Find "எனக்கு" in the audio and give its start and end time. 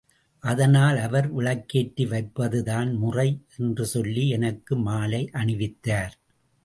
4.29-4.75